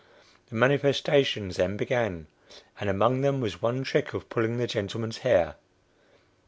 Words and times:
The 0.49 0.55
manifestations 0.55 1.57
then 1.57 1.77
began, 1.77 2.25
and 2.79 2.89
among 2.89 3.21
them 3.21 3.39
was 3.39 3.61
one 3.61 3.83
trick 3.83 4.15
of 4.15 4.29
pulling 4.29 4.57
the 4.57 4.65
gentleman's 4.65 5.19
hair. 5.19 5.57